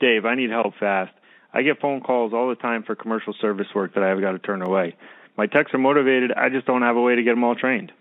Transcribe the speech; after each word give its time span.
Dave, 0.00 0.24
I 0.24 0.34
need 0.34 0.50
help 0.50 0.74
fast. 0.78 1.12
I 1.52 1.62
get 1.62 1.80
phone 1.80 2.00
calls 2.00 2.32
all 2.34 2.48
the 2.48 2.54
time 2.54 2.82
for 2.82 2.94
commercial 2.94 3.34
service 3.40 3.68
work 3.74 3.94
that 3.94 4.02
I've 4.02 4.20
got 4.20 4.32
to 4.32 4.38
turn 4.38 4.62
away. 4.62 4.96
My 5.36 5.46
techs 5.46 5.72
are 5.74 5.78
motivated. 5.78 6.32
I 6.32 6.48
just 6.48 6.66
don't 6.66 6.82
have 6.82 6.96
a 6.96 7.00
way 7.00 7.16
to 7.16 7.22
get 7.22 7.30
them 7.30 7.44
all 7.44 7.54
trained. 7.54 7.92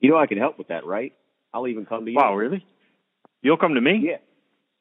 You 0.00 0.10
know, 0.10 0.18
I 0.18 0.26
can 0.26 0.38
help 0.38 0.58
with 0.58 0.68
that, 0.68 0.86
right? 0.86 1.12
I'll 1.52 1.66
even 1.66 1.86
come 1.86 2.04
to 2.04 2.10
you. 2.10 2.16
Wow, 2.16 2.34
really? 2.34 2.64
You'll 3.42 3.56
come 3.56 3.74
to 3.74 3.80
me? 3.80 4.00
Yeah. 4.02 4.18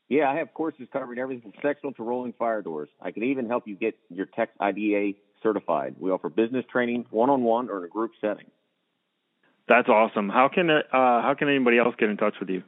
Yeah, 0.09 0.29
I 0.29 0.35
have 0.35 0.53
courses 0.53 0.87
covering 0.93 1.19
everything 1.19 1.41
from 1.41 1.53
sectional 1.61 1.93
to 1.93 2.03
rolling 2.03 2.33
fire 2.33 2.61
doors. 2.61 2.89
I 3.01 3.11
can 3.11 3.23
even 3.23 3.47
help 3.47 3.67
you 3.67 3.75
get 3.75 3.97
your 4.09 4.25
tech 4.25 4.49
IDA 4.59 5.13
certified. 5.43 5.95
We 5.99 6.11
offer 6.11 6.29
business 6.29 6.65
training 6.71 7.05
one 7.09 7.29
on 7.29 7.43
one 7.43 7.69
or 7.69 7.79
in 7.79 7.83
a 7.85 7.87
group 7.89 8.11
setting. 8.21 8.45
That's 9.67 9.89
awesome. 9.89 10.29
How 10.29 10.49
can 10.53 10.69
uh, 10.69 10.81
how 10.91 11.35
can 11.37 11.49
anybody 11.49 11.77
else 11.77 11.93
get 11.99 12.09
in 12.09 12.15
touch 12.15 12.35
with 12.39 12.49
you? 12.49 12.63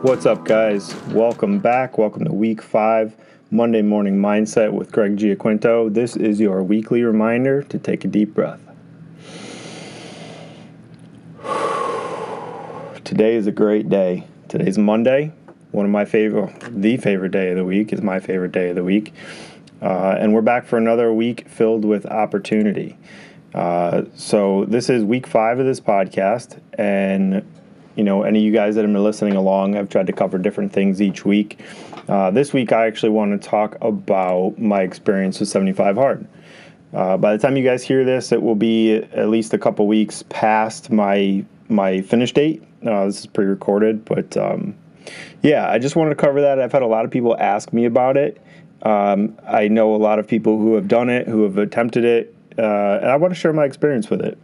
What's 0.04 0.28
up, 0.28 0.46
guys? 0.46 0.94
Welcome 1.08 1.58
back. 1.58 1.98
Welcome 1.98 2.26
to 2.26 2.32
week 2.32 2.62
five, 2.62 3.16
Monday 3.50 3.82
Morning 3.82 4.20
Mindset 4.20 4.72
with 4.72 4.92
Greg 4.92 5.18
Giaquinto. 5.18 5.92
This 5.92 6.16
is 6.16 6.40
your 6.40 6.62
weekly 6.62 7.02
reminder 7.02 7.64
to 7.64 7.80
take 7.80 8.06
a 8.06 8.08
deep 8.08 8.36
breath. 8.36 8.60
Today 13.04 13.36
is 13.36 13.48
a 13.48 13.52
great 13.52 13.90
day. 13.90 14.26
Today's 14.48 14.78
Monday. 14.78 15.34
One 15.72 15.86
of 15.88 15.92
my 15.92 16.06
favorite, 16.06 16.54
the 16.70 16.98
favorite 16.98 17.32
day 17.32 17.50
of 17.50 17.58
the 17.58 17.66
week 17.66 17.92
is 17.92 18.04
my 18.04 18.20
favorite 18.20 18.52
day 18.52 18.70
of 18.70 18.76
the 18.76 18.84
week. 18.84 19.16
Uh, 19.82 20.16
and 20.20 20.32
we're 20.32 20.42
back 20.42 20.68
for 20.68 20.78
another 20.78 21.12
week 21.12 21.50
filled 21.50 21.84
with 21.84 22.06
opportunity. 22.06 22.96
Uh, 23.56 24.04
so, 24.16 24.66
this 24.66 24.92
is 24.92 25.04
week 25.04 25.26
five 25.26 25.58
of 25.58 25.66
this 25.66 25.80
podcast, 25.80 26.60
and 26.78 27.44
you 27.98 28.04
know, 28.04 28.22
any 28.22 28.40
of 28.40 28.46
you 28.46 28.52
guys 28.52 28.76
that 28.76 28.84
have 28.84 28.94
been 28.94 29.04
listening 29.04 29.36
along, 29.36 29.76
I've 29.76 29.90
tried 29.90 30.06
to 30.08 30.14
cover 30.14 30.38
different 30.38 30.72
things 30.72 31.02
each 31.02 31.26
week. 31.26 31.60
Uh, 32.08 32.30
this 32.30 32.54
week, 32.54 32.72
I 32.72 32.86
actually 32.86 33.10
want 33.10 33.42
to 33.42 33.50
talk 33.50 33.76
about 33.82 34.60
my 34.60 34.84
experience 34.84 35.40
with 35.40 35.50
75 35.50 35.96
Hard. 35.96 36.28
Uh, 36.94 37.18
by 37.18 37.36
the 37.36 37.42
time 37.42 37.58
you 37.58 37.64
guys 37.64 37.84
hear 37.84 38.06
this, 38.06 38.32
it 38.32 38.42
will 38.42 38.56
be 38.56 38.94
at 38.94 39.30
least 39.30 39.54
a 39.54 39.58
couple 39.58 39.88
weeks 39.88 40.24
past 40.30 40.92
my 40.92 41.44
my 41.70 42.00
finish 42.02 42.32
date. 42.32 42.64
Uh, 42.86 43.08
this 43.08 43.20
is 43.22 43.26
pre-recorded, 43.26 44.06
but 44.06 44.38
um, 44.38 44.76
yeah, 45.42 45.70
I 45.70 45.80
just 45.80 45.96
wanted 45.96 46.12
to 46.12 46.16
cover 46.16 46.40
that. 46.42 46.60
I've 46.60 46.72
had 46.72 46.84
a 46.84 46.88
lot 46.88 47.04
of 47.04 47.12
people 47.12 47.36
ask 47.38 47.74
me 47.74 47.86
about 47.86 48.16
it. 48.16 48.42
Um, 48.84 49.38
I 49.46 49.68
know 49.68 49.96
a 49.96 49.98
lot 49.98 50.20
of 50.20 50.28
people 50.28 50.60
who 50.60 50.76
have 50.76 50.88
done 50.88 51.10
it, 51.10 51.28
who 51.28 51.44
have 51.44 51.58
attempted 51.58 52.06
it, 52.06 52.36
uh, 52.58 53.00
and 53.02 53.08
I 53.08 53.16
want 53.18 53.34
to 53.34 53.40
share 53.40 53.52
my 53.52 53.66
experience 53.66 54.10
with 54.10 54.22
it. 54.22 54.38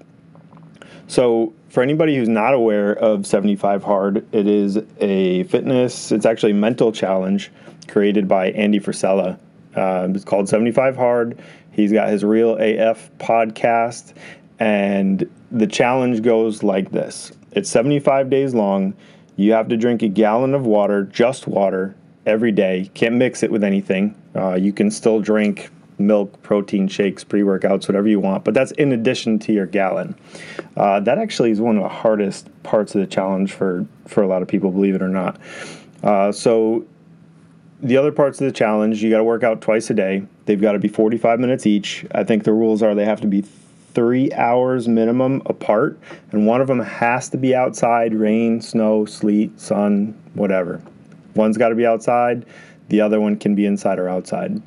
So, 1.08 1.54
for 1.70 1.84
anybody 1.84 2.16
who's 2.16 2.30
not 2.30 2.54
aware 2.54 2.94
of 2.94 3.26
75 3.26 3.84
Hard, 3.84 4.26
it 4.32 4.48
is 4.48 4.80
a 5.00 5.44
fitness, 5.44 6.12
it's 6.12 6.26
actually 6.26 6.52
a 6.52 6.56
mental 6.56 6.92
challenge 6.92 7.52
created 7.88 8.28
by 8.28 8.52
Andy 8.52 8.80
Frisella. 8.80 9.38
Uh, 9.76 10.08
it's 10.12 10.24
called 10.24 10.48
75 10.48 10.96
Hard. 10.96 11.40
He's 11.72 11.92
got 11.92 12.10
his 12.10 12.24
Real 12.24 12.56
AF 12.60 13.10
podcast, 13.18 14.14
and 14.60 15.30
the 15.52 15.68
challenge 15.68 16.22
goes 16.22 16.64
like 16.64 16.92
this 16.92 17.32
it's 17.52 17.70
75 17.70 18.30
days 18.30 18.54
long. 18.54 18.94
You 19.36 19.54
have 19.54 19.68
to 19.70 19.78
drink 19.78 20.02
a 20.04 20.08
gallon 20.08 20.54
of 20.54 20.66
water, 20.66 21.04
just 21.04 21.48
water, 21.48 21.96
every 22.26 22.52
day. 22.52 22.90
Can't 22.94 23.16
mix 23.16 23.44
it 23.44 23.52
with 23.52 23.64
anything. 23.64 24.16
Uh, 24.36 24.56
you 24.56 24.74
can 24.74 24.92
still 24.92 25.20
drink 25.20 25.70
milk, 26.06 26.42
protein 26.44 26.88
shakes, 26.88 27.24
pre 27.24 27.42
workouts, 27.42 27.88
whatever 27.88 28.08
you 28.08 28.20
want, 28.20 28.44
but 28.44 28.54
that's 28.54 28.72
in 28.74 28.92
addition 28.92 29.40
to 29.40 29.54
your 29.54 29.66
gallon. 29.66 30.16
Uh, 30.78 31.00
that 31.00 31.18
actually 31.18 31.52
is 31.52 31.62
one 31.62 31.78
of 31.78 31.84
the 31.84 31.90
hardest 31.90 32.48
parts 32.64 32.96
of 32.96 33.02
the 33.02 33.08
challenge 33.08 33.54
for, 33.54 33.86
for 34.08 34.24
a 34.24 34.28
lot 34.28 34.42
of 34.42 34.48
people, 34.48 34.72
believe 34.72 34.96
it 34.96 35.02
or 35.02 35.10
not. 35.10 35.40
Uh, 36.04 36.32
so, 36.32 36.86
the 37.82 37.98
other 37.98 38.12
parts 38.12 38.40
of 38.40 38.46
the 38.46 38.54
challenge, 38.54 39.04
you 39.04 39.10
got 39.10 39.18
to 39.18 39.24
work 39.24 39.44
out 39.44 39.62
twice 39.62 39.90
a 39.90 39.94
day. 39.94 40.24
They've 40.46 40.62
got 40.62 40.72
to 40.72 40.80
be 40.80 40.88
45 40.88 41.40
minutes 41.40 41.66
each. 41.66 42.06
I 42.14 42.24
think 42.24 42.46
the 42.46 42.54
rules 42.54 42.82
are 42.82 42.96
they 42.96 43.06
have 43.06 43.22
to 43.22 43.28
be 43.28 43.44
three 43.94 44.32
hours 44.34 44.88
minimum 44.88 45.42
apart, 45.46 46.00
and 46.32 46.48
one 46.48 46.62
of 46.62 46.68
them 46.68 46.80
has 46.80 47.30
to 47.30 47.38
be 47.38 47.54
outside 47.54 48.14
rain, 48.14 48.62
snow, 48.62 49.06
sleet, 49.06 49.60
sun, 49.60 50.18
whatever. 50.34 50.82
One's 51.36 51.58
got 51.58 51.70
to 51.70 51.76
be 51.76 51.86
outside, 51.86 52.46
the 52.90 53.02
other 53.02 53.20
one 53.20 53.38
can 53.38 53.56
be 53.56 53.66
inside 53.66 54.00
or 54.00 54.10
outside. 54.10 54.62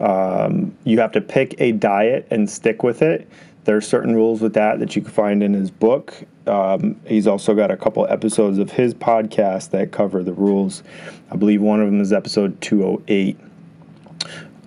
Um, 0.00 0.74
you 0.84 0.98
have 1.00 1.12
to 1.12 1.20
pick 1.20 1.60
a 1.60 1.72
diet 1.72 2.26
and 2.30 2.48
stick 2.48 2.82
with 2.82 3.02
it. 3.02 3.28
There 3.64 3.76
are 3.76 3.82
certain 3.82 4.14
rules 4.14 4.40
with 4.40 4.54
that 4.54 4.78
that 4.80 4.96
you 4.96 5.02
can 5.02 5.10
find 5.10 5.42
in 5.42 5.52
his 5.52 5.70
book. 5.70 6.14
Um, 6.46 6.98
he's 7.06 7.26
also 7.26 7.54
got 7.54 7.70
a 7.70 7.76
couple 7.76 8.06
episodes 8.08 8.58
of 8.58 8.72
his 8.72 8.94
podcast 8.94 9.70
that 9.70 9.92
cover 9.92 10.22
the 10.22 10.32
rules. 10.32 10.82
I 11.30 11.36
believe 11.36 11.60
one 11.60 11.80
of 11.80 11.86
them 11.86 12.00
is 12.00 12.12
episode 12.12 12.60
208. 12.62 13.38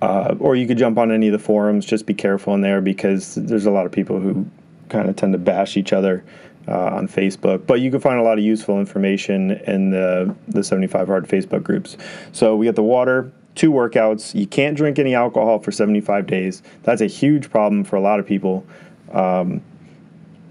Uh, 0.01 0.35
or 0.39 0.55
you 0.55 0.67
could 0.67 0.77
jump 0.77 0.97
on 0.97 1.11
any 1.11 1.27
of 1.27 1.31
the 1.31 1.39
forums. 1.39 1.85
Just 1.85 2.05
be 2.05 2.13
careful 2.13 2.53
in 2.53 2.61
there 2.61 2.81
because 2.81 3.35
there's 3.35 3.65
a 3.65 3.71
lot 3.71 3.85
of 3.85 3.91
people 3.91 4.19
who 4.19 4.45
kind 4.89 5.09
of 5.09 5.15
tend 5.15 5.33
to 5.33 5.39
bash 5.39 5.75
each 5.75 5.93
other 5.93 6.23
uh, 6.67 6.87
on 6.87 7.07
Facebook. 7.07 7.65
But 7.65 7.81
you 7.81 7.89
can 7.89 7.99
find 7.99 8.19
a 8.19 8.23
lot 8.23 8.37
of 8.37 8.43
useful 8.43 8.79
information 8.79 9.51
in 9.51 9.89
the 9.89 10.35
the 10.47 10.63
75 10.63 11.07
Hard 11.07 11.27
Facebook 11.27 11.63
groups. 11.63 11.97
So 12.31 12.55
we 12.55 12.65
got 12.65 12.75
the 12.75 12.83
water, 12.83 13.31
two 13.55 13.71
workouts. 13.71 14.33
You 14.33 14.47
can't 14.47 14.75
drink 14.75 14.99
any 14.99 15.15
alcohol 15.15 15.59
for 15.59 15.71
75 15.71 16.27
days. 16.27 16.63
That's 16.83 17.01
a 17.01 17.07
huge 17.07 17.49
problem 17.49 17.83
for 17.83 17.95
a 17.95 18.01
lot 18.01 18.19
of 18.19 18.25
people. 18.25 18.65
Um, 19.11 19.61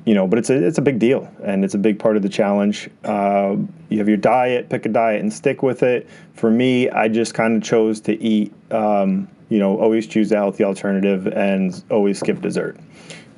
you 0.04 0.14
know, 0.14 0.26
but 0.26 0.38
it's 0.38 0.50
a 0.50 0.54
it's 0.54 0.78
a 0.78 0.82
big 0.82 0.98
deal 0.98 1.32
and 1.44 1.64
it's 1.64 1.74
a 1.74 1.78
big 1.78 1.98
part 1.98 2.16
of 2.16 2.22
the 2.22 2.28
challenge. 2.28 2.91
Uh, 3.04 3.56
you 3.88 3.98
have 3.98 4.08
your 4.08 4.16
diet, 4.16 4.68
pick 4.68 4.84
a 4.84 4.88
diet 4.88 5.20
and 5.20 5.32
stick 5.32 5.62
with 5.62 5.82
it. 5.82 6.08
For 6.34 6.50
me, 6.50 6.88
I 6.91 7.08
just 7.08 7.34
kind 7.34 7.56
of 7.56 7.62
chose 7.62 8.00
to 8.02 8.20
eat. 8.20 8.52
Um, 8.72 9.28
you 9.48 9.58
know, 9.58 9.78
always 9.78 10.06
choose 10.06 10.32
a 10.32 10.36
healthy 10.36 10.64
alternative 10.64 11.26
and 11.26 11.84
always 11.91 12.18
skip 12.18 12.41
dessert. 12.41 12.78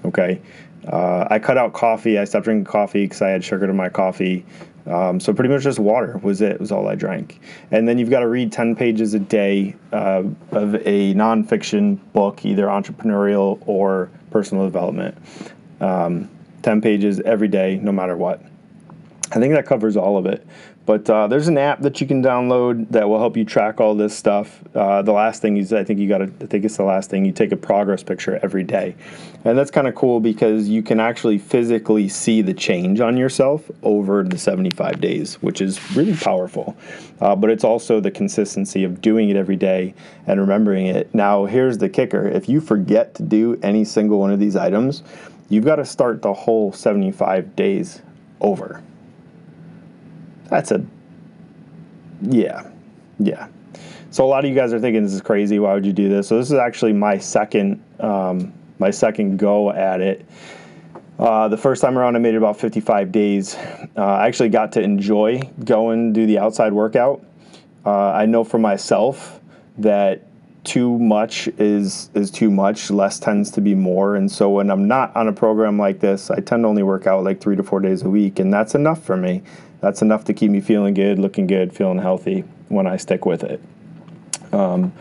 Okay. 0.04 0.40
Uh, 0.86 1.26
I 1.30 1.38
cut 1.38 1.58
out 1.58 1.72
coffee. 1.72 2.18
I 2.18 2.24
stopped 2.24 2.44
drinking 2.44 2.66
coffee 2.66 3.04
because 3.04 3.20
I 3.20 3.30
had 3.30 3.42
sugar 3.42 3.66
to 3.66 3.72
my 3.72 3.88
coffee. 3.88 4.44
Um, 4.86 5.18
so 5.18 5.32
pretty 5.32 5.48
much 5.52 5.62
just 5.62 5.78
water 5.78 6.18
was 6.22 6.40
it 6.40 6.60
was 6.60 6.70
all 6.70 6.88
I 6.88 6.94
drank. 6.94 7.40
And 7.70 7.88
then 7.88 7.98
you've 7.98 8.10
got 8.10 8.20
to 8.20 8.28
read 8.28 8.52
10 8.52 8.76
pages 8.76 9.14
a 9.14 9.18
day 9.18 9.74
uh, 9.92 10.24
of 10.50 10.74
a 10.74 11.14
nonfiction 11.14 11.98
book, 12.12 12.44
either 12.44 12.66
entrepreneurial 12.66 13.62
or 13.66 14.10
personal 14.30 14.64
development. 14.64 15.16
Um, 15.80 16.28
10 16.62 16.80
pages 16.80 17.20
every 17.20 17.48
day, 17.48 17.78
no 17.82 17.92
matter 17.92 18.16
what. 18.16 18.42
I 19.32 19.40
think 19.40 19.54
that 19.54 19.66
covers 19.66 19.96
all 19.96 20.16
of 20.16 20.26
it. 20.26 20.46
But 20.86 21.08
uh, 21.08 21.28
there's 21.28 21.48
an 21.48 21.56
app 21.56 21.80
that 21.80 22.00
you 22.00 22.06
can 22.06 22.22
download 22.22 22.90
that 22.90 23.08
will 23.08 23.18
help 23.18 23.38
you 23.38 23.44
track 23.44 23.80
all 23.80 23.94
this 23.94 24.14
stuff. 24.14 24.62
Uh, 24.74 25.00
the 25.00 25.12
last 25.12 25.40
thing 25.40 25.56
is, 25.56 25.72
I 25.72 25.82
think 25.82 25.98
you 25.98 26.08
got 26.08 26.18
to, 26.18 26.24
I 26.24 26.46
think 26.46 26.64
it's 26.64 26.76
the 26.76 26.84
last 26.84 27.08
thing, 27.08 27.24
you 27.24 27.32
take 27.32 27.52
a 27.52 27.56
progress 27.56 28.02
picture 28.02 28.38
every 28.42 28.64
day. 28.64 28.94
And 29.46 29.56
that's 29.56 29.70
kind 29.70 29.88
of 29.88 29.94
cool 29.94 30.20
because 30.20 30.68
you 30.68 30.82
can 30.82 31.00
actually 31.00 31.38
physically 31.38 32.08
see 32.08 32.42
the 32.42 32.52
change 32.52 33.00
on 33.00 33.16
yourself 33.16 33.70
over 33.82 34.22
the 34.24 34.36
75 34.36 35.00
days, 35.00 35.36
which 35.36 35.62
is 35.62 35.96
really 35.96 36.14
powerful. 36.16 36.76
Uh, 37.18 37.34
but 37.34 37.48
it's 37.48 37.64
also 37.64 37.98
the 37.98 38.10
consistency 38.10 38.84
of 38.84 39.00
doing 39.00 39.30
it 39.30 39.36
every 39.36 39.56
day 39.56 39.94
and 40.26 40.38
remembering 40.38 40.86
it. 40.86 41.14
Now, 41.14 41.46
here's 41.46 41.78
the 41.78 41.88
kicker 41.88 42.28
if 42.28 42.46
you 42.46 42.60
forget 42.60 43.14
to 43.14 43.22
do 43.22 43.58
any 43.62 43.84
single 43.84 44.18
one 44.18 44.32
of 44.32 44.38
these 44.38 44.56
items, 44.56 45.02
you've 45.48 45.64
got 45.64 45.76
to 45.76 45.84
start 45.86 46.20
the 46.20 46.34
whole 46.34 46.72
75 46.72 47.56
days 47.56 48.02
over. 48.42 48.82
That's 50.48 50.70
a 50.70 50.84
yeah, 52.22 52.70
yeah. 53.18 53.48
So 54.10 54.24
a 54.24 54.28
lot 54.28 54.44
of 54.44 54.48
you 54.48 54.56
guys 54.56 54.72
are 54.72 54.80
thinking 54.80 55.02
this 55.02 55.12
is 55.12 55.20
crazy. 55.20 55.58
Why 55.58 55.74
would 55.74 55.84
you 55.84 55.92
do 55.92 56.08
this? 56.08 56.28
So 56.28 56.38
this 56.38 56.50
is 56.50 56.58
actually 56.58 56.92
my 56.92 57.18
second 57.18 57.82
um, 58.00 58.52
my 58.78 58.90
second 58.90 59.38
go 59.38 59.70
at 59.70 60.00
it. 60.00 60.26
Uh, 61.18 61.48
the 61.48 61.56
first 61.56 61.80
time 61.80 61.96
around, 61.96 62.16
I 62.16 62.18
made 62.18 62.34
it 62.34 62.38
about 62.38 62.58
55 62.58 63.12
days. 63.12 63.54
Uh, 63.96 64.02
I 64.02 64.26
actually 64.26 64.48
got 64.48 64.72
to 64.72 64.80
enjoy 64.80 65.40
going 65.64 66.12
do 66.12 66.26
the 66.26 66.38
outside 66.38 66.72
workout. 66.72 67.24
Uh, 67.86 68.10
I 68.10 68.26
know 68.26 68.42
for 68.42 68.58
myself 68.58 69.40
that 69.78 70.26
too 70.64 70.98
much 70.98 71.48
is 71.58 72.10
is 72.14 72.30
too 72.30 72.50
much. 72.50 72.90
Less 72.90 73.20
tends 73.20 73.50
to 73.52 73.60
be 73.60 73.74
more, 73.74 74.16
and 74.16 74.30
so 74.30 74.50
when 74.50 74.70
I'm 74.70 74.88
not 74.88 75.14
on 75.14 75.28
a 75.28 75.32
program 75.32 75.78
like 75.78 76.00
this, 76.00 76.30
I 76.30 76.40
tend 76.40 76.64
to 76.64 76.68
only 76.68 76.82
work 76.82 77.06
out 77.06 77.22
like 77.24 77.40
three 77.40 77.56
to 77.56 77.62
four 77.62 77.80
days 77.80 78.02
a 78.02 78.10
week, 78.10 78.38
and 78.38 78.52
that's 78.52 78.74
enough 78.74 79.02
for 79.02 79.16
me 79.16 79.42
that's 79.84 80.00
enough 80.00 80.24
to 80.24 80.32
keep 80.32 80.50
me 80.50 80.62
feeling 80.62 80.94
good, 80.94 81.18
looking 81.18 81.46
good, 81.46 81.70
feeling 81.74 81.98
healthy 81.98 82.42
when 82.68 82.86
I 82.86 82.96
stick 82.96 83.26
with 83.26 83.44
it. 83.44 83.60
Um, 84.50 84.92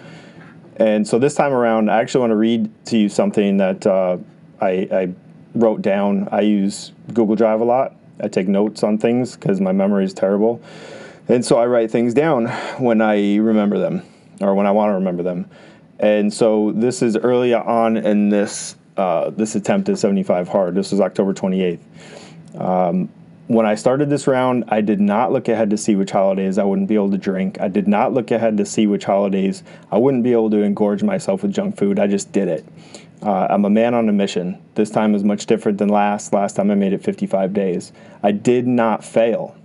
And 0.75 1.07
so 1.07 1.19
this 1.19 1.35
time 1.35 1.53
around, 1.53 1.89
I 1.89 2.01
actually 2.01 2.21
want 2.21 2.31
to 2.31 2.35
read 2.35 2.69
to 2.87 2.97
you 2.97 3.07
something 3.07 3.57
that 3.57 3.87
uh, 3.87 4.17
I, 4.59 4.89
I 4.91 5.13
wrote 5.55 5.81
down. 5.81 6.27
I 6.33 6.41
use 6.41 6.91
Google 7.13 7.35
Drive 7.35 7.61
a 7.61 7.63
lot. 7.63 7.95
I 8.19 8.27
take 8.27 8.49
notes 8.49 8.83
on 8.83 8.97
things 8.97 9.37
because 9.37 9.61
my 9.61 9.71
memory 9.71 10.03
is 10.03 10.13
terrible. 10.13 10.61
And 11.29 11.45
so 11.45 11.57
I 11.57 11.67
write 11.67 11.89
things 11.89 12.13
down 12.13 12.47
when 12.77 13.01
I 13.01 13.37
remember 13.37 13.79
them 13.79 14.01
or 14.41 14.55
when 14.55 14.65
I 14.65 14.71
want 14.71 14.89
to 14.89 14.93
remember 14.95 15.23
them. 15.23 15.49
And 15.99 16.33
so 16.33 16.71
this 16.75 17.01
is 17.01 17.15
early 17.17 17.53
on 17.53 17.97
in 17.97 18.29
this 18.29 18.75
uh, 18.97 19.31
this 19.31 19.55
attempt 19.55 19.89
at 19.89 19.97
75 19.97 20.47
hard. 20.47 20.75
This 20.75 20.91
was 20.91 21.01
October 21.01 21.33
28th. 21.33 21.79
Um, 22.59 23.09
when 23.47 23.65
I 23.65 23.75
started 23.75 24.09
this 24.09 24.27
round, 24.27 24.65
I 24.67 24.81
did 24.81 25.01
not 25.01 25.31
look 25.31 25.47
ahead 25.47 25.69
to 25.71 25.77
see 25.77 25.95
which 25.95 26.11
holidays 26.11 26.57
I 26.57 26.63
wouldn't 26.63 26.87
be 26.87 26.95
able 26.95 27.11
to 27.11 27.17
drink. 27.17 27.59
I 27.59 27.67
did 27.67 27.87
not 27.87 28.13
look 28.13 28.31
ahead 28.31 28.57
to 28.57 28.65
see 28.65 28.87
which 28.87 29.03
holidays 29.03 29.63
I 29.91 29.97
wouldn't 29.97 30.23
be 30.23 30.31
able 30.31 30.49
to 30.51 30.57
engorge 30.57 31.03
myself 31.03 31.41
with 31.41 31.53
junk 31.53 31.75
food. 31.75 31.99
I 31.99 32.07
just 32.07 32.31
did 32.31 32.47
it. 32.47 32.65
Uh, 33.21 33.47
I'm 33.49 33.65
a 33.65 33.69
man 33.69 33.93
on 33.93 34.07
a 34.09 34.13
mission. 34.13 34.61
This 34.75 34.89
time 34.89 35.15
is 35.15 35.23
much 35.23 35.45
different 35.45 35.77
than 35.77 35.89
last. 35.89 36.33
Last 36.33 36.55
time 36.55 36.71
I 36.71 36.75
made 36.75 36.93
it 36.93 37.03
55 37.03 37.53
days. 37.53 37.91
I 38.21 38.31
did 38.31 38.67
not 38.67 39.03
fail. 39.03 39.55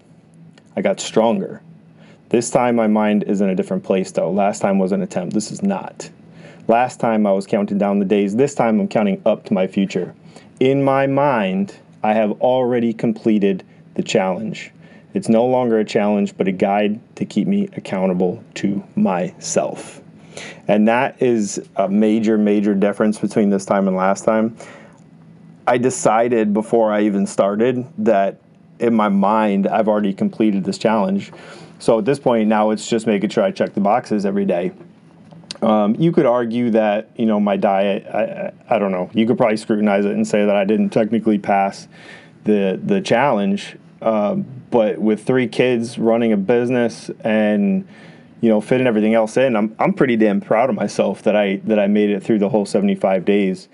I 0.77 0.81
got 0.81 1.01
stronger. 1.01 1.63
This 2.31 2.51
time 2.51 2.77
my 2.77 2.87
mind 2.87 3.25
is 3.25 3.41
in 3.41 3.49
a 3.49 3.55
different 3.55 3.85
place 3.85 4.13
though. 4.13 4.31
Last 4.31 4.61
time 4.61 4.79
was 4.79 4.93
an 4.93 5.03
attempt. 5.03 5.35
This 5.35 5.51
is 5.51 5.63
not. 5.63 6.11
Last 6.67 7.01
time 7.01 7.27
I 7.27 7.33
was 7.33 7.47
counting 7.47 7.79
down 7.79 7.99
the 7.99 8.05
days. 8.05 8.37
This 8.37 8.55
time 8.55 8.79
I'm 8.79 8.89
counting 8.89 9.23
up 9.25 9.45
to 9.47 9.55
my 9.55 9.67
future. 9.67 10.15
In 10.61 10.85
my 10.85 11.07
mind, 11.07 11.75
I 12.03 12.13
have 12.13 12.33
already 12.43 12.93
completed 12.93 13.65
the 13.95 14.03
challenge. 14.03 14.71
It's 15.15 15.31
no 15.31 15.47
longer 15.47 15.79
a 15.79 15.85
challenge, 15.85 16.37
but 16.37 16.47
a 16.47 16.53
guide 16.53 17.01
to 17.17 17.25
keep 17.25 17.49
me 17.49 17.69
accountable 17.77 18.45
to 18.57 18.85
myself. 18.95 20.03
And 20.69 20.87
that 20.87 21.23
is 21.23 21.61
a 21.77 21.89
major, 21.89 22.37
major 22.37 22.75
difference 22.75 23.19
between 23.19 23.49
this 23.49 23.65
time 23.65 23.89
and 23.89 23.97
last 23.97 24.25
time. 24.25 24.55
I 25.67 25.79
decided 25.79 26.53
before 26.53 26.93
I 26.93 27.03
even 27.03 27.27
started 27.27 27.87
that 27.99 28.41
in 28.81 28.95
my 28.95 29.09
mind, 29.09 29.67
I've 29.67 29.89
already 29.89 30.13
completed 30.13 30.65
this 30.65 30.79
challenge. 30.79 31.33
So 31.79 31.99
at 31.99 32.05
this 32.05 32.19
point, 32.19 32.49
now 32.49 32.71
it's 32.71 32.89
just 32.89 33.07
making 33.07 33.31
sure 33.31 33.45
I 33.45 33.51
check 33.51 33.75
the 33.75 33.81
boxes 33.81 34.27
every 34.27 34.45
day. 34.45 34.73
Um, 35.63 35.97
you 35.97 36.13
could 36.13 36.27
argue 36.27 36.71
that 36.71 37.11
you 37.17 37.27
know 37.27 37.41
my 37.41 37.57
diet. 37.57 38.07
I, 38.13 38.53
I, 38.69 38.77
I 38.77 38.79
don't 38.79 38.93
know. 38.93 39.11
You 39.13 39.27
could 39.27 39.37
probably 39.37 39.57
scrutinize 39.57 40.05
it 40.05 40.13
and 40.13 40.27
say 40.27 40.45
that 40.45 40.55
I 40.55 40.65
didn't 40.65 40.91
technically 40.91 41.39
pass 41.39 41.89
the 42.45 42.81
the 42.83 43.01
challenge. 43.01 43.77
Uh, 44.01 44.37
but 44.71 44.99
with 44.99 45.25
three 45.27 45.49
kids, 45.49 45.99
running 45.99 46.33
a 46.33 46.37
business, 46.37 47.11
and 47.21 47.89
you 48.41 48.49
know 48.49 48.61
fitting 48.61 48.87
everything 48.87 49.15
else 49.15 49.37
in, 49.37 49.57
I'm 49.57 49.75
I'm 49.81 49.93
pretty 49.95 50.17
damn 50.17 50.41
proud 50.41 50.71
of 50.71 50.77
myself 50.77 51.23
that 51.23 51.35
I 51.35 51.57
that 51.65 51.81
I 51.81 51.89
made 51.89 52.11
it 52.11 52.23
through 52.23 52.39
the 52.39 52.49
whole 52.49 52.67
75 52.67 53.25
days. 53.25 53.69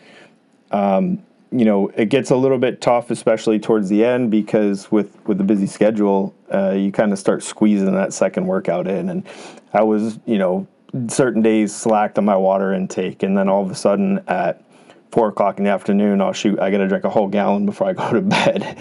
Um, 0.71 1.23
you 1.55 1.65
know, 1.65 1.89
it 1.95 2.07
gets 2.07 2.31
a 2.31 2.37
little 2.37 2.59
bit 2.59 2.81
tough, 2.81 3.13
especially 3.13 3.61
towards 3.61 3.89
the 3.89 4.05
end, 4.05 4.31
because 4.31 4.91
with 4.91 5.17
with 5.27 5.39
the 5.39 5.45
busy 5.45 5.67
schedule, 5.67 6.35
uh, 6.53 6.73
you 6.73 6.91
kind 6.91 7.13
of 7.13 7.19
start 7.19 7.45
squeezing 7.45 7.95
that 7.95 8.13
second 8.13 8.47
workout 8.47 8.89
in. 8.89 9.09
And 9.09 9.25
I 9.73 9.83
was, 9.85 10.19
you 10.27 10.37
know, 10.37 10.67
certain 11.07 11.43
days 11.43 11.75
slacked 11.75 12.19
on 12.19 12.25
my 12.25 12.37
water 12.37 12.75
intake, 12.75 13.23
and 13.23 13.39
then 13.39 13.49
all 13.49 13.63
of 13.63 13.71
a 13.71 13.75
sudden 13.77 14.21
at 14.27 14.65
four 15.13 15.29
o'clock 15.29 15.59
in 15.59 15.65
the 15.65 15.71
afternoon, 15.71 16.21
I'll 16.21 16.33
shoot. 16.33 16.59
I 16.59 16.73
got 16.73 16.79
to 16.79 16.89
drink 16.89 17.05
a 17.05 17.11
whole 17.11 17.29
gallon 17.29 17.67
before 17.67 17.89
I 17.89 17.93
go 17.93 18.13
to 18.13 18.21
bed. 18.21 18.77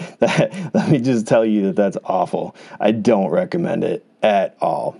let 0.74 0.90
me 0.90 0.98
just 0.98 1.28
tell 1.28 1.44
you 1.44 1.66
that 1.66 1.76
that's 1.76 1.96
awful. 2.04 2.56
I 2.80 2.90
don't 2.90 3.30
recommend 3.30 3.84
it 3.84 4.04
at 4.20 4.56
all. 4.60 4.96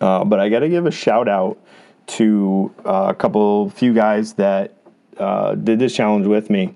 Uh, 0.00 0.24
but 0.24 0.40
I 0.40 0.48
got 0.48 0.60
to 0.60 0.70
give 0.70 0.86
a 0.86 0.90
shout 0.90 1.28
out 1.28 1.58
to 2.06 2.74
uh, 2.86 3.08
a 3.10 3.14
couple, 3.14 3.68
few 3.68 3.92
guys 3.92 4.32
that 4.34 4.74
uh, 5.20 5.54
did 5.54 5.78
this 5.78 5.94
challenge 5.94 6.26
with 6.26 6.50
me 6.50 6.74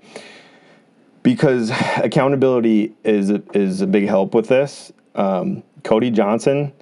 because 1.23 1.71
accountability 1.97 2.95
is 3.03 3.31
is 3.53 3.81
a 3.81 3.87
big 3.87 4.07
help 4.07 4.35
with 4.35 4.49
this. 4.49 4.93
Um, 5.15 5.63
Cody 5.83 6.11
Johnson 6.11 6.73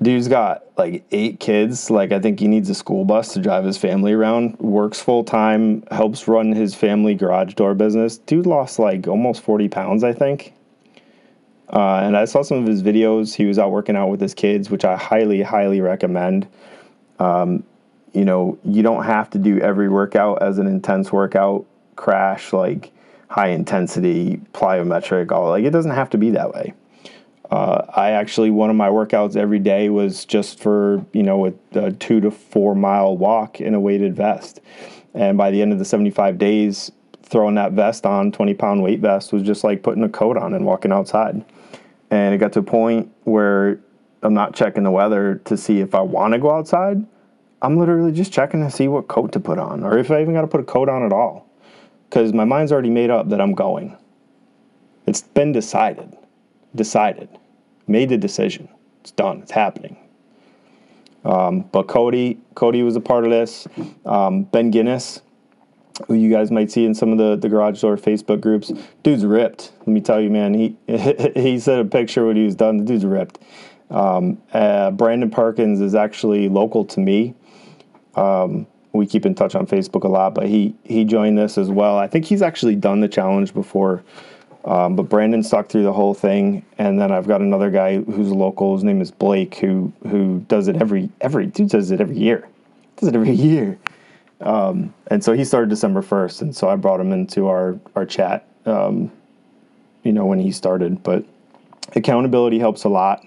dude's 0.00 0.28
got 0.28 0.64
like 0.76 1.04
eight 1.10 1.40
kids. 1.40 1.90
Like 1.90 2.12
I 2.12 2.20
think 2.20 2.40
he 2.40 2.48
needs 2.48 2.70
a 2.70 2.74
school 2.74 3.04
bus 3.04 3.32
to 3.34 3.40
drive 3.40 3.64
his 3.64 3.76
family 3.76 4.12
around. 4.12 4.58
Works 4.58 5.00
full 5.00 5.24
time, 5.24 5.82
helps 5.90 6.28
run 6.28 6.52
his 6.52 6.74
family 6.74 7.14
garage 7.14 7.54
door 7.54 7.74
business. 7.74 8.18
Dude 8.18 8.46
lost 8.46 8.78
like 8.78 9.06
almost 9.06 9.42
forty 9.42 9.68
pounds, 9.68 10.04
I 10.04 10.12
think. 10.12 10.54
Uh, 11.70 12.00
and 12.02 12.16
I 12.16 12.24
saw 12.24 12.42
some 12.42 12.58
of 12.58 12.66
his 12.66 12.82
videos. 12.82 13.34
He 13.34 13.44
was 13.44 13.58
out 13.58 13.70
working 13.70 13.94
out 13.94 14.08
with 14.08 14.20
his 14.20 14.32
kids, 14.32 14.70
which 14.70 14.86
I 14.86 14.96
highly, 14.96 15.42
highly 15.42 15.82
recommend. 15.82 16.48
Um, 17.18 17.62
you 18.12 18.24
know, 18.24 18.58
you 18.64 18.82
don't 18.82 19.04
have 19.04 19.30
to 19.30 19.38
do 19.38 19.58
every 19.60 19.88
workout 19.88 20.42
as 20.42 20.58
an 20.58 20.66
intense 20.66 21.12
workout, 21.12 21.66
crash 21.96 22.52
like 22.52 22.92
high 23.28 23.48
intensity, 23.48 24.40
plyometric, 24.52 25.30
all 25.30 25.50
like 25.50 25.64
it 25.64 25.70
doesn't 25.70 25.92
have 25.92 26.10
to 26.10 26.18
be 26.18 26.30
that 26.30 26.52
way. 26.52 26.72
Uh, 27.50 27.82
I 27.94 28.10
actually 28.10 28.50
one 28.50 28.68
of 28.68 28.76
my 28.76 28.88
workouts 28.88 29.36
every 29.36 29.58
day 29.58 29.88
was 29.88 30.24
just 30.24 30.60
for 30.60 31.04
you 31.12 31.22
know 31.22 31.46
a, 31.46 31.52
a, 31.72 31.92
two 31.92 32.20
to 32.20 32.30
four 32.30 32.74
mile 32.74 33.16
walk 33.16 33.60
in 33.60 33.74
a 33.74 33.80
weighted 33.80 34.14
vest, 34.14 34.60
and 35.14 35.38
by 35.38 35.50
the 35.50 35.62
end 35.62 35.72
of 35.72 35.78
the 35.78 35.84
seventy 35.84 36.10
five 36.10 36.38
days, 36.38 36.92
throwing 37.22 37.54
that 37.54 37.72
vest 37.72 38.04
on, 38.04 38.32
twenty 38.32 38.54
pound 38.54 38.82
weight 38.82 39.00
vest 39.00 39.32
was 39.32 39.42
just 39.42 39.64
like 39.64 39.82
putting 39.82 40.02
a 40.02 40.08
coat 40.08 40.36
on 40.36 40.52
and 40.52 40.66
walking 40.66 40.92
outside, 40.92 41.42
and 42.10 42.34
it 42.34 42.38
got 42.38 42.52
to 42.52 42.60
a 42.60 42.62
point 42.62 43.10
where 43.24 43.80
I'm 44.22 44.34
not 44.34 44.54
checking 44.54 44.82
the 44.82 44.90
weather 44.90 45.40
to 45.46 45.56
see 45.56 45.80
if 45.80 45.94
I 45.94 46.00
want 46.00 46.34
to 46.34 46.38
go 46.38 46.50
outside. 46.50 47.06
I'm 47.60 47.76
literally 47.76 48.12
just 48.12 48.32
checking 48.32 48.60
to 48.60 48.70
see 48.70 48.88
what 48.88 49.08
coat 49.08 49.32
to 49.32 49.40
put 49.40 49.58
on, 49.58 49.82
or 49.82 49.98
if 49.98 50.10
I 50.10 50.20
even 50.20 50.34
got 50.34 50.42
to 50.42 50.46
put 50.46 50.60
a 50.60 50.64
coat 50.64 50.88
on 50.88 51.02
at 51.04 51.12
all, 51.12 51.48
because 52.08 52.32
my 52.32 52.44
mind's 52.44 52.72
already 52.72 52.90
made 52.90 53.10
up 53.10 53.28
that 53.30 53.40
I'm 53.40 53.54
going. 53.54 53.96
It's 55.06 55.22
been 55.22 55.52
decided 55.52 56.16
decided, 56.74 57.28
made 57.86 58.08
the 58.08 58.16
decision. 58.16 58.68
It's 59.00 59.10
done. 59.10 59.42
It's 59.42 59.52
happening. 59.52 59.96
Um, 61.24 61.60
but 61.60 61.88
Cody, 61.88 62.38
Cody 62.54 62.82
was 62.82 62.96
a 62.96 63.00
part 63.00 63.24
of 63.24 63.30
this. 63.30 63.66
Um, 64.06 64.44
ben 64.44 64.70
Guinness, 64.70 65.20
who 66.06 66.14
you 66.14 66.30
guys 66.30 66.50
might 66.50 66.70
see 66.70 66.84
in 66.84 66.94
some 66.94 67.12
of 67.12 67.18
the, 67.18 67.36
the 67.36 67.48
garage 67.48 67.80
door 67.80 67.96
Facebook 67.96 68.40
groups, 68.40 68.72
dude's 69.02 69.26
ripped. 69.26 69.72
Let 69.80 69.88
me 69.88 70.00
tell 70.00 70.20
you, 70.20 70.30
man. 70.30 70.54
He 70.54 70.76
he 71.34 71.58
sent 71.58 71.80
a 71.80 71.84
picture 71.84 72.26
when 72.26 72.36
he 72.36 72.44
was 72.44 72.54
done. 72.54 72.78
The 72.78 72.84
dude's 72.84 73.04
ripped. 73.04 73.40
Um, 73.90 74.40
uh, 74.52 74.90
Brandon 74.90 75.30
Perkins 75.30 75.80
is 75.80 75.94
actually 75.94 76.48
local 76.48 76.84
to 76.86 77.00
me. 77.00 77.34
Um, 78.14 78.66
we 78.92 79.06
keep 79.06 79.24
in 79.26 79.34
touch 79.34 79.54
on 79.54 79.66
Facebook 79.66 80.04
a 80.04 80.08
lot, 80.08 80.34
but 80.34 80.46
he 80.46 80.74
he 80.84 81.04
joined 81.04 81.38
this 81.38 81.58
as 81.58 81.70
well. 81.70 81.98
I 81.98 82.06
think 82.06 82.24
he's 82.24 82.42
actually 82.42 82.76
done 82.76 83.00
the 83.00 83.08
challenge 83.08 83.54
before. 83.54 84.02
Um, 84.64 84.96
but 84.96 85.04
Brandon 85.04 85.42
stuck 85.42 85.68
through 85.68 85.84
the 85.84 85.92
whole 85.92 86.14
thing, 86.14 86.64
and 86.78 87.00
then 87.00 87.12
I've 87.12 87.28
got 87.28 87.40
another 87.40 87.70
guy 87.70 87.98
who's 88.02 88.30
local. 88.30 88.74
His 88.74 88.84
name 88.84 89.00
is 89.00 89.10
Blake, 89.10 89.54
who 89.56 89.92
who 90.08 90.40
does 90.48 90.68
it 90.68 90.76
every 90.76 91.10
every 91.20 91.46
dude 91.46 91.70
does 91.70 91.90
it 91.90 92.00
every 92.00 92.18
year, 92.18 92.46
does 92.96 93.08
it 93.08 93.14
every 93.14 93.30
year. 93.30 93.78
Um, 94.40 94.94
and 95.08 95.22
so 95.22 95.32
he 95.32 95.44
started 95.44 95.70
December 95.70 96.02
first, 96.02 96.42
and 96.42 96.54
so 96.54 96.68
I 96.68 96.76
brought 96.76 97.00
him 97.00 97.12
into 97.12 97.48
our 97.48 97.78
our 97.94 98.04
chat. 98.04 98.46
Um, 98.66 99.10
you 100.02 100.12
know 100.12 100.26
when 100.26 100.38
he 100.38 100.52
started, 100.52 101.02
but 101.02 101.24
accountability 101.94 102.58
helps 102.58 102.84
a 102.84 102.88
lot. 102.88 103.24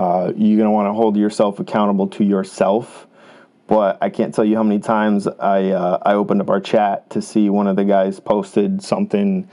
Uh, 0.00 0.32
you're 0.36 0.58
gonna 0.58 0.72
want 0.72 0.88
to 0.88 0.92
hold 0.92 1.16
yourself 1.16 1.60
accountable 1.60 2.08
to 2.08 2.24
yourself. 2.24 3.06
But 3.66 3.98
I 4.00 4.10
can't 4.10 4.34
tell 4.34 4.44
you 4.44 4.56
how 4.56 4.64
many 4.64 4.80
times 4.80 5.28
I 5.28 5.70
uh, 5.70 5.98
I 6.02 6.14
opened 6.14 6.40
up 6.40 6.50
our 6.50 6.60
chat 6.60 7.08
to 7.10 7.22
see 7.22 7.50
one 7.50 7.66
of 7.66 7.76
the 7.76 7.84
guys 7.84 8.18
posted 8.18 8.82
something 8.82 9.48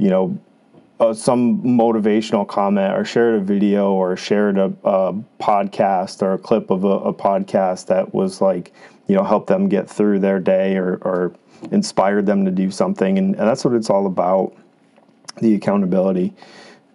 you 0.00 0.08
know, 0.08 0.38
uh, 0.98 1.12
some 1.12 1.62
motivational 1.62 2.48
comment 2.48 2.94
or 2.94 3.04
shared 3.04 3.34
a 3.34 3.44
video 3.44 3.92
or 3.92 4.16
shared 4.16 4.56
a, 4.56 4.72
a 4.82 5.12
podcast 5.38 6.22
or 6.22 6.32
a 6.32 6.38
clip 6.38 6.70
of 6.70 6.84
a, 6.84 6.88
a, 6.88 7.12
podcast 7.12 7.86
that 7.86 8.14
was 8.14 8.40
like, 8.40 8.72
you 9.06 9.14
know, 9.14 9.22
help 9.22 9.46
them 9.46 9.68
get 9.68 9.88
through 9.88 10.18
their 10.18 10.40
day 10.40 10.76
or, 10.76 10.96
or 11.02 11.34
inspired 11.70 12.24
them 12.24 12.46
to 12.46 12.50
do 12.50 12.70
something. 12.70 13.18
And, 13.18 13.36
and 13.36 13.46
that's 13.46 13.62
what 13.62 13.74
it's 13.74 13.90
all 13.90 14.06
about 14.06 14.56
the 15.42 15.54
accountability. 15.54 16.32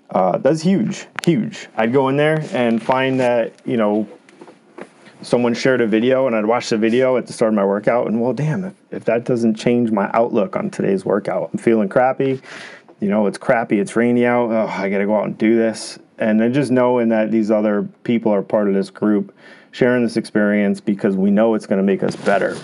Uh, 0.09 0.37
that's 0.37 0.61
huge, 0.61 1.07
huge. 1.25 1.67
I'd 1.75 1.91
go 1.91 2.09
in 2.09 2.17
there 2.17 2.45
and 2.53 2.81
find 2.81 3.19
that, 3.19 3.53
you 3.65 3.77
know, 3.77 4.07
someone 5.21 5.53
shared 5.53 5.81
a 5.81 5.87
video 5.87 6.27
and 6.27 6.35
I'd 6.35 6.45
watch 6.45 6.69
the 6.69 6.77
video 6.77 7.17
at 7.17 7.25
the 7.25 7.33
start 7.33 7.49
of 7.49 7.55
my 7.55 7.65
workout 7.65 8.07
and 8.07 8.21
well 8.21 8.33
damn 8.33 8.63
if, 8.63 8.73
if 8.91 9.05
that 9.05 9.23
doesn't 9.23 9.55
change 9.55 9.89
my 9.89 10.09
outlook 10.13 10.55
on 10.55 10.69
today's 10.69 11.03
workout 11.03 11.49
I'm 11.51 11.57
feeling 11.57 11.89
crappy 11.89 12.41
you 12.99 13.09
know, 13.09 13.27
it's 13.27 13.37
crappy, 13.37 13.79
it's 13.79 13.95
rainy 13.95 14.25
out, 14.25 14.51
oh, 14.51 14.67
I 14.67 14.89
got 14.89 14.99
to 14.99 15.05
go 15.05 15.15
out 15.15 15.25
and 15.25 15.37
do 15.37 15.55
this. 15.55 15.99
And 16.17 16.39
then 16.39 16.53
just 16.53 16.71
knowing 16.71 17.09
that 17.09 17.29
these 17.29 17.51
other 17.51 17.83
people 18.03 18.33
are 18.33 18.41
part 18.41 18.67
of 18.67 18.73
this 18.73 18.89
group, 18.89 19.35
sharing 19.71 20.03
this 20.03 20.15
experience 20.15 20.79
because 20.79 21.15
we 21.15 21.29
know 21.29 21.53
it's 21.55 21.67
going 21.67 21.77
to 21.77 21.83
make 21.83 22.03
us 22.03 22.15
better 22.15 22.57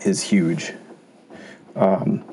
is 0.00 0.22
huge. 0.22 0.72
Um, 1.74 2.24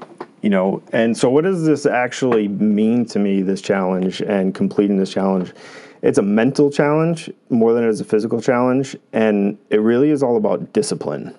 you 0.42 0.50
know, 0.50 0.82
and 0.92 1.18
so 1.18 1.30
what 1.30 1.44
does 1.44 1.66
this 1.66 1.86
actually 1.86 2.48
mean 2.48 3.06
to 3.08 3.20
me, 3.20 3.42
this 3.42 3.62
challenge 3.62 4.22
and 4.22 4.56
completing 4.56 4.98
this 4.98 5.12
challenge? 5.12 5.54
it's 6.02 6.18
a 6.18 6.24
mental 6.24 6.72
challenge 6.72 7.30
more 7.50 7.74
than 7.74 7.84
it 7.84 7.90
is 7.90 8.00
a 8.00 8.06
physical 8.06 8.42
challenge, 8.42 8.96
and 9.12 9.58
it 9.70 9.82
really 9.82 10.12
is 10.12 10.24
all 10.24 10.38
about 10.38 10.72
discipline. 10.74 11.36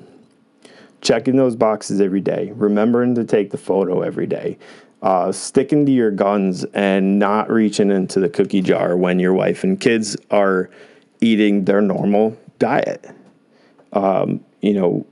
Checking 1.01 1.37
those 1.37 1.57
boxes 1.57 2.01
every 2.01 2.21
day, 2.21 2.53
remembering 2.55 3.15
to 3.15 3.25
take 3.25 3.51
the 3.51 3.59
photo 3.59 4.03
every 4.03 4.27
day, 4.27 4.59
uh, 5.03 5.33
sticking 5.33 5.87
to 5.87 5.93
your 5.93 6.11
guns, 6.11 6.65
and 6.75 7.19
not 7.19 7.51
reaching 7.51 7.91
into 7.91 8.21
the 8.21 8.29
cookie 8.29 8.61
jar 8.61 8.97
when 8.97 9.19
your 9.19 9.33
wife 9.33 9.65
and 9.65 9.81
kids 9.81 10.17
are 10.31 10.69
eating 11.23 11.65
their 11.65 11.81
normal 11.81 12.37
diet. 12.59 13.09
Um, 13.95 14.45
you 14.61 14.75
know, 14.75 15.07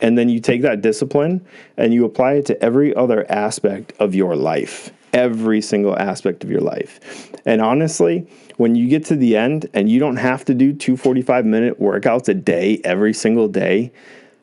and 0.00 0.16
then 0.16 0.28
you 0.28 0.40
take 0.40 0.62
that 0.62 0.80
discipline 0.80 1.44
and 1.76 1.92
you 1.92 2.04
apply 2.04 2.34
it 2.34 2.46
to 2.46 2.62
every 2.62 2.94
other 2.94 3.30
aspect 3.30 3.92
of 3.98 4.14
your 4.14 4.36
life, 4.36 4.90
every 5.12 5.60
single 5.60 5.98
aspect 5.98 6.44
of 6.44 6.50
your 6.50 6.60
life. 6.60 7.32
And 7.44 7.60
honestly, 7.60 8.26
when 8.56 8.74
you 8.74 8.88
get 8.88 9.04
to 9.06 9.16
the 9.16 9.36
end 9.36 9.68
and 9.74 9.88
you 9.88 9.98
don't 9.98 10.16
have 10.16 10.44
to 10.46 10.54
do 10.54 10.72
two 10.72 10.96
45 10.96 11.44
minute 11.44 11.80
workouts 11.80 12.28
a 12.28 12.34
day 12.34 12.80
every 12.84 13.14
single 13.14 13.48
day, 13.48 13.92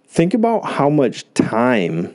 think 0.08 0.34
about 0.34 0.66
how 0.66 0.90
much 0.90 1.32
time 1.34 2.14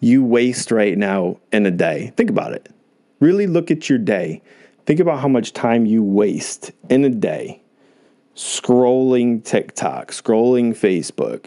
you 0.00 0.24
waste 0.24 0.70
right 0.70 0.98
now 0.98 1.38
in 1.52 1.64
a 1.66 1.70
day. 1.70 2.12
Think 2.16 2.30
about 2.30 2.52
it. 2.52 2.68
Really 3.20 3.46
look 3.46 3.70
at 3.70 3.88
your 3.88 3.98
day. 3.98 4.42
Think 4.84 4.98
about 4.98 5.20
how 5.20 5.28
much 5.28 5.52
time 5.52 5.86
you 5.86 6.02
waste 6.02 6.72
in 6.88 7.04
a 7.04 7.10
day 7.10 7.62
scrolling 8.34 9.44
TikTok, 9.44 10.10
scrolling 10.10 10.70
Facebook, 10.70 11.46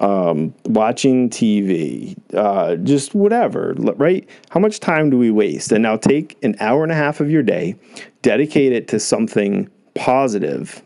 um, 0.00 0.54
watching 0.64 1.28
TV, 1.28 2.16
uh, 2.34 2.76
just 2.76 3.14
whatever, 3.14 3.74
right? 3.76 4.28
How 4.48 4.58
much 4.58 4.80
time 4.80 5.10
do 5.10 5.18
we 5.18 5.30
waste? 5.30 5.72
And 5.72 5.82
now 5.82 5.96
take 5.96 6.42
an 6.42 6.56
hour 6.58 6.82
and 6.82 6.90
a 6.90 6.94
half 6.94 7.20
of 7.20 7.30
your 7.30 7.42
day, 7.42 7.76
dedicate 8.22 8.72
it 8.72 8.88
to 8.88 8.98
something 8.98 9.68
positive, 9.94 10.82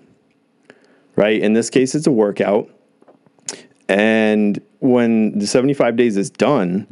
right? 1.14 1.40
In 1.40 1.52
this 1.52 1.70
case, 1.70 1.94
it's 1.94 2.08
a 2.08 2.12
workout. 2.12 2.68
And 3.88 4.60
when 4.80 5.38
the 5.38 5.46
75 5.46 5.94
days 5.94 6.16
is 6.16 6.30
done, 6.30 6.88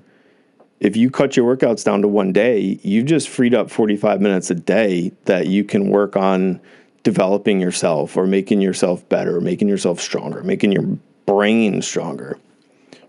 if 0.78 0.96
you 0.96 1.10
cut 1.10 1.36
your 1.36 1.56
workouts 1.56 1.84
down 1.84 2.02
to 2.02 2.08
one 2.08 2.32
day, 2.32 2.78
you've 2.82 3.06
just 3.06 3.28
freed 3.28 3.54
up 3.54 3.70
45 3.70 4.20
minutes 4.20 4.50
a 4.50 4.54
day 4.54 5.12
that 5.24 5.48
you 5.48 5.64
can 5.64 5.88
work 5.88 6.16
on 6.16 6.60
developing 7.02 7.60
yourself 7.60 8.16
or 8.16 8.26
making 8.26 8.60
yourself 8.60 9.08
better, 9.08 9.40
making 9.40 9.68
yourself 9.68 10.00
stronger, 10.00 10.42
making 10.44 10.70
your 10.70 10.98
brain 11.26 11.82
stronger, 11.82 12.38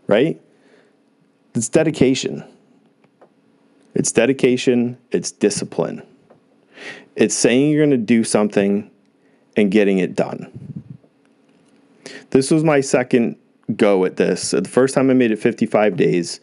right? 0.08 0.40
It's 1.56 1.70
dedication. 1.70 2.44
It's 3.96 4.12
dedication, 4.12 4.98
it's 5.12 5.32
discipline. 5.32 6.02
It's 7.16 7.36
saying 7.36 7.72
you're 7.72 7.86
going 7.86 7.92
to 7.92 8.06
do 8.06 8.24
something 8.24 8.90
and 9.56 9.72
getting 9.72 10.00
it 10.00 10.16
done. 10.16 10.52
This 12.32 12.50
was 12.50 12.64
my 12.64 12.82
second 12.82 13.38
go 13.76 14.06
at 14.06 14.18
this. 14.18 14.52
The 14.52 14.64
first 14.64 14.96
time 14.96 15.10
I 15.10 15.14
made 15.14 15.32
it 15.32 15.38
55 15.38 15.96
days, 15.96 16.40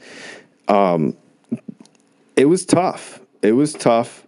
um, 0.69 1.17
it 2.37 2.45
was 2.45 2.65
tough. 2.65 3.21
It 3.43 3.53
was 3.53 3.73
tough. 3.73 4.27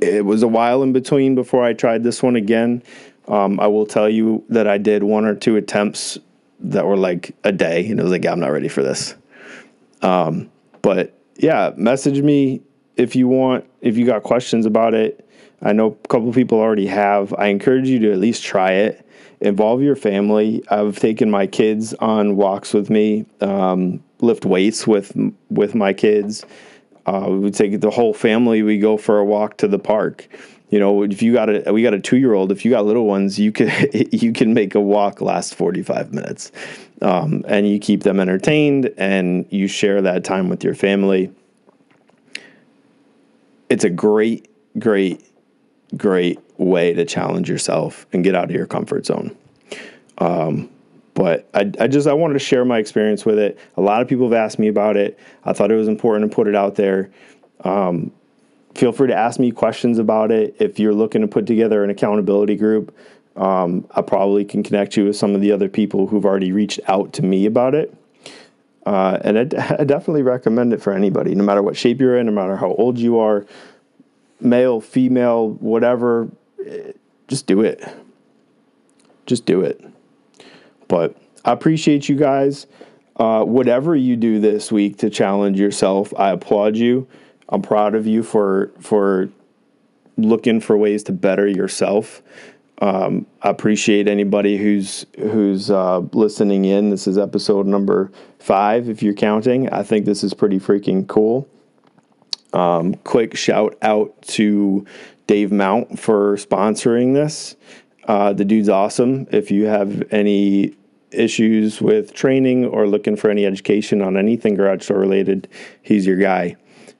It 0.00 0.24
was 0.24 0.42
a 0.42 0.48
while 0.48 0.82
in 0.82 0.92
between 0.92 1.34
before 1.34 1.64
I 1.64 1.72
tried 1.72 2.04
this 2.04 2.22
one 2.22 2.36
again. 2.36 2.82
Um, 3.28 3.58
I 3.60 3.66
will 3.66 3.86
tell 3.86 4.08
you 4.08 4.44
that 4.48 4.66
I 4.66 4.78
did 4.78 5.02
one 5.02 5.24
or 5.24 5.34
two 5.34 5.56
attempts 5.56 6.18
that 6.60 6.86
were 6.86 6.96
like 6.96 7.34
a 7.44 7.52
day, 7.52 7.88
and 7.88 7.98
it 7.98 8.02
was 8.02 8.12
like, 8.12 8.24
yeah, 8.24 8.32
I'm 8.32 8.40
not 8.40 8.52
ready 8.52 8.68
for 8.68 8.82
this. 8.82 9.14
Um, 10.02 10.50
but 10.82 11.18
yeah, 11.36 11.72
message 11.76 12.22
me 12.22 12.62
if 12.96 13.16
you 13.16 13.28
want, 13.28 13.64
if 13.80 13.96
you 13.96 14.06
got 14.06 14.22
questions 14.22 14.66
about 14.66 14.94
it. 14.94 15.22
I 15.62 15.72
know 15.72 15.98
a 16.04 16.08
couple 16.08 16.32
people 16.32 16.58
already 16.58 16.86
have. 16.86 17.34
I 17.34 17.46
encourage 17.46 17.88
you 17.88 17.98
to 18.00 18.12
at 18.12 18.18
least 18.18 18.44
try 18.44 18.72
it. 18.72 19.06
Involve 19.40 19.82
your 19.82 19.96
family. 19.96 20.62
I've 20.70 20.98
taken 20.98 21.30
my 21.30 21.46
kids 21.46 21.94
on 21.94 22.36
walks 22.36 22.72
with 22.72 22.90
me, 22.90 23.26
um, 23.40 24.02
lift 24.20 24.44
weights 24.44 24.86
with 24.86 25.16
with 25.50 25.74
my 25.74 25.92
kids. 25.92 26.44
Uh, 27.06 27.28
we 27.28 27.50
take 27.50 27.80
the 27.80 27.90
whole 27.90 28.14
family. 28.14 28.62
We 28.62 28.78
go 28.78 28.96
for 28.96 29.18
a 29.18 29.24
walk 29.24 29.58
to 29.58 29.68
the 29.68 29.78
park 29.78 30.28
you 30.70 30.78
know 30.78 31.02
if 31.02 31.22
you 31.22 31.32
got 31.32 31.48
a 31.48 31.72
we 31.72 31.82
got 31.82 31.94
a 31.94 32.00
two 32.00 32.16
year 32.16 32.34
old 32.34 32.50
if 32.50 32.64
you 32.64 32.70
got 32.70 32.84
little 32.84 33.06
ones 33.06 33.38
you 33.38 33.52
can 33.52 33.70
you 34.12 34.32
can 34.32 34.54
make 34.54 34.74
a 34.74 34.80
walk 34.80 35.20
last 35.20 35.54
45 35.54 36.12
minutes. 36.12 36.52
Um, 37.02 37.44
and 37.46 37.68
you 37.68 37.78
keep 37.78 38.04
them 38.04 38.18
entertained 38.18 38.90
and 38.96 39.46
you 39.50 39.68
share 39.68 40.00
that 40.00 40.24
time 40.24 40.48
with 40.48 40.64
your 40.64 40.74
family. 40.74 41.30
It's 43.68 43.84
a 43.84 43.90
great 43.90 44.48
great 44.78 45.24
great 45.96 46.38
way 46.58 46.94
to 46.94 47.04
challenge 47.04 47.48
yourself 47.48 48.06
and 48.12 48.24
get 48.24 48.34
out 48.34 48.44
of 48.44 48.50
your 48.50 48.66
comfort 48.66 49.06
zone. 49.06 49.36
Um, 50.18 50.70
but 51.14 51.48
I, 51.54 51.70
I 51.80 51.86
just 51.86 52.06
i 52.06 52.12
wanted 52.12 52.34
to 52.34 52.40
share 52.40 52.64
my 52.64 52.78
experience 52.78 53.24
with 53.24 53.38
it. 53.38 53.58
A 53.76 53.80
lot 53.80 54.02
of 54.02 54.08
people 54.08 54.26
have 54.26 54.34
asked 54.34 54.58
me 54.58 54.68
about 54.68 54.96
it. 54.96 55.18
I 55.44 55.52
thought 55.52 55.70
it 55.70 55.76
was 55.76 55.88
important 55.88 56.30
to 56.30 56.34
put 56.34 56.46
it 56.46 56.54
out 56.54 56.74
there. 56.74 57.10
Um, 57.64 58.12
feel 58.76 58.92
free 58.92 59.08
to 59.08 59.14
ask 59.14 59.40
me 59.40 59.50
questions 59.50 59.98
about 59.98 60.30
it. 60.30 60.56
If 60.58 60.78
you're 60.78 60.94
looking 60.94 61.22
to 61.22 61.28
put 61.28 61.46
together 61.46 61.82
an 61.82 61.90
accountability 61.90 62.56
group, 62.56 62.96
um, 63.36 63.86
I 63.90 64.02
probably 64.02 64.44
can 64.44 64.62
connect 64.62 64.96
you 64.96 65.06
with 65.06 65.16
some 65.16 65.34
of 65.34 65.40
the 65.40 65.52
other 65.52 65.68
people 65.68 66.06
who've 66.06 66.24
already 66.24 66.52
reached 66.52 66.80
out 66.88 67.12
to 67.14 67.22
me 67.22 67.46
about 67.46 67.74
it. 67.74 67.94
Uh, 68.84 69.18
and 69.22 69.38
I, 69.38 69.76
I 69.80 69.84
definitely 69.84 70.22
recommend 70.22 70.72
it 70.72 70.82
for 70.82 70.92
anybody, 70.92 71.34
no 71.34 71.44
matter 71.44 71.62
what 71.62 71.76
shape 71.76 72.00
you're 72.00 72.18
in, 72.18 72.26
no 72.26 72.32
matter 72.32 72.56
how 72.56 72.72
old 72.74 72.98
you 72.98 73.18
are, 73.18 73.46
male, 74.40 74.80
female, 74.80 75.50
whatever. 75.50 76.28
Eh, 76.64 76.92
just 77.28 77.46
do 77.46 77.62
it. 77.62 77.82
Just 79.24 79.46
do 79.46 79.62
it. 79.62 79.84
But 80.88 81.16
I 81.44 81.52
appreciate 81.52 82.08
you 82.08 82.16
guys. 82.16 82.66
Uh, 83.16 83.42
whatever 83.42 83.96
you 83.96 84.14
do 84.14 84.38
this 84.40 84.70
week 84.70 84.98
to 84.98 85.08
challenge 85.08 85.58
yourself, 85.58 86.12
I 86.18 86.30
applaud 86.30 86.76
you. 86.76 87.08
I'm 87.48 87.62
proud 87.62 87.94
of 87.94 88.06
you 88.06 88.22
for 88.22 88.72
for 88.80 89.28
looking 90.16 90.60
for 90.60 90.76
ways 90.76 91.02
to 91.04 91.12
better 91.12 91.46
yourself. 91.46 92.22
Um, 92.82 93.26
I 93.40 93.48
appreciate 93.50 94.08
anybody 94.08 94.58
who's 94.58 95.06
who's 95.18 95.70
uh, 95.70 96.00
listening 96.12 96.64
in. 96.64 96.90
This 96.90 97.06
is 97.06 97.16
episode 97.16 97.66
number 97.66 98.10
five, 98.38 98.88
if 98.88 99.02
you're 99.02 99.14
counting. 99.14 99.68
I 99.70 99.82
think 99.82 100.04
this 100.04 100.22
is 100.22 100.34
pretty 100.34 100.58
freaking 100.58 101.06
cool. 101.06 101.48
Um, 102.52 102.94
quick 102.96 103.36
shout 103.36 103.76
out 103.82 104.20
to 104.22 104.86
Dave 105.26 105.52
Mount 105.52 105.98
for 105.98 106.36
sponsoring 106.36 107.14
this. 107.14 107.56
Uh, 108.04 108.32
the 108.32 108.44
dude's 108.44 108.68
awesome. 108.68 109.26
If 109.32 109.50
you 109.50 109.66
have 109.66 110.02
any 110.12 110.74
issues 111.10 111.80
with 111.80 112.12
training 112.12 112.66
or 112.66 112.86
looking 112.86 113.16
for 113.16 113.30
any 113.30 113.46
education 113.46 114.02
on 114.02 114.16
anything 114.16 114.54
garage 114.54 114.86
door 114.86 114.98
related, 114.98 115.48
he's 115.82 116.06
your 116.06 116.16
guy. 116.16 116.56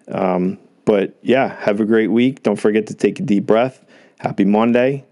Um, 0.09 0.59
but 0.85 1.17
yeah, 1.23 1.55
have 1.61 1.81
a 1.81 1.85
great 1.85 2.09
week. 2.09 2.43
Don't 2.43 2.57
forget 2.57 2.87
to 2.89 2.95
take 2.95 3.19
a 3.21 3.23
deep 3.23 3.47
breath. 3.47 3.85
Happy 4.19 4.45
Monday. 4.45 5.05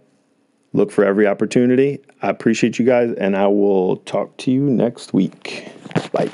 Look 0.72 0.90
for 0.90 1.04
every 1.04 1.26
opportunity. 1.26 2.00
I 2.22 2.30
appreciate 2.30 2.78
you 2.78 2.84
guys, 2.84 3.12
and 3.12 3.36
I 3.36 3.46
will 3.46 3.98
talk 3.98 4.36
to 4.38 4.50
you 4.50 4.62
next 4.62 5.12
week. 5.12 5.68
Bye. 6.12 6.30